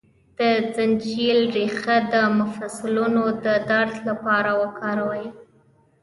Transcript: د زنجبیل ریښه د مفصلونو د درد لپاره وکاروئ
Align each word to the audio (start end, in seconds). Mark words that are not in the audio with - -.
د 0.37 0.39
زنجبیل 0.75 1.39
ریښه 1.55 1.97
د 2.13 2.15
مفصلونو 2.39 3.23
د 3.43 3.45
درد 3.69 3.95
لپاره 4.09 4.51
وکاروئ 4.61 5.25